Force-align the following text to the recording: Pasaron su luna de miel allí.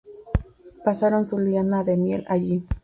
Pasaron 0.83 1.29
su 1.29 1.37
luna 1.37 1.83
de 1.83 1.95
miel 1.95 2.25
allí. 2.27 2.65